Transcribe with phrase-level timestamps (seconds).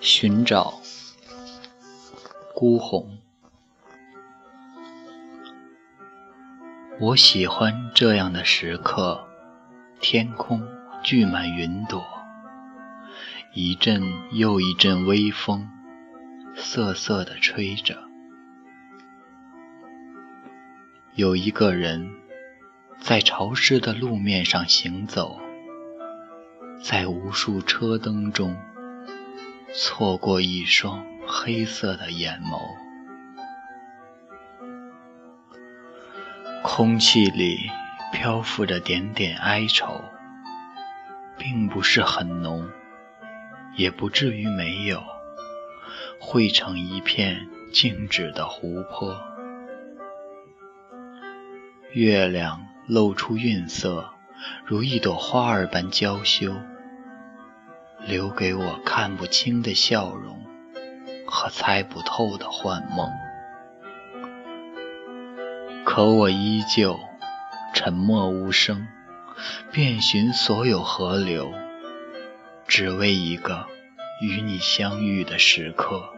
[0.00, 0.80] 寻找
[2.54, 3.18] 孤鸿，
[7.00, 9.26] 我喜欢这样的时刻。
[10.00, 10.62] 天空
[11.02, 12.06] 聚满云朵，
[13.52, 14.00] 一阵
[14.30, 15.68] 又一阵微风，
[16.54, 17.98] 瑟瑟地吹着。
[21.16, 22.08] 有一个人
[23.00, 25.40] 在潮湿的路面上行走，
[26.80, 28.56] 在无数车灯中。
[29.74, 32.58] 错过一双黑色的眼眸，
[36.62, 37.70] 空气里
[38.10, 40.02] 漂浮着点点哀愁，
[41.36, 42.66] 并不是很浓，
[43.76, 45.02] 也不至于没有，
[46.18, 49.20] 汇成一片静止的湖泊。
[51.92, 54.14] 月亮露出晕色，
[54.64, 56.54] 如一朵花儿般娇羞。
[58.08, 60.42] 留给我看不清的笑容
[61.26, 63.12] 和猜不透的幻梦，
[65.84, 66.98] 可我依旧
[67.74, 68.88] 沉默无声，
[69.70, 71.52] 遍寻所有河流，
[72.66, 73.66] 只为一个
[74.22, 76.08] 与你相遇的时刻。